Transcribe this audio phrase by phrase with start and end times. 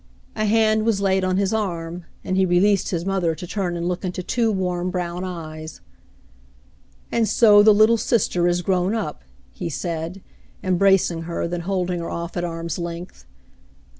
[0.35, 3.87] A hand was laid on his arm, and he released his mother to turn and
[3.87, 5.79] look into two warm brown eyes.
[7.11, 10.23] "And so the little sister is grown up," he said,
[10.63, 13.27] embrac ing her, then holding her off at arm's length.